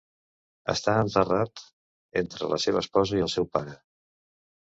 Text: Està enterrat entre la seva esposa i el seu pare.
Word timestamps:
Està 0.71 0.93
enterrat 1.01 1.61
entre 2.21 2.49
la 2.53 2.59
seva 2.65 2.83
esposa 2.85 3.19
i 3.19 3.23
el 3.27 3.29
seu 3.35 3.47
pare. 3.59 3.77